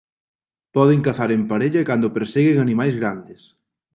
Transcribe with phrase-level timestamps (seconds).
[0.77, 3.41] Poden cazar en parella cando perseguen animais grandes.